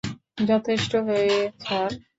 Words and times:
যথেষ্ট 0.47 0.91
হয়ে 1.07 1.31
স্যার? 1.61 1.89